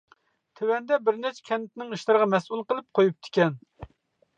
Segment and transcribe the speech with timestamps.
[0.59, 3.65] تۆۋەندە بىرنەچچە كەنتنىڭ ئىشلىرىغا مەسئۇل قىلىپ قويۇپتىكەن.